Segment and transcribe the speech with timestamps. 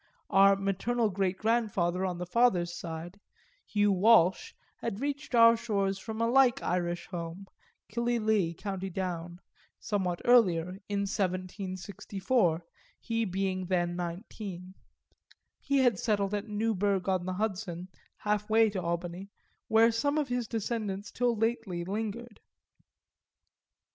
[0.31, 3.19] Our maternal greatgrandfather on the father's side,
[3.67, 7.45] Hugh Walsh, had reached our shores from a like Irish home,
[7.87, 9.37] Killyleagh, county Down,
[9.79, 12.65] somewhat earlier, in 1764,
[12.99, 14.73] he being then nineteen;
[15.59, 17.87] he had settled at Newburgh on the Hudson,
[18.17, 19.29] half way to Albany,
[19.67, 22.39] where some of his descendants till lately lingered.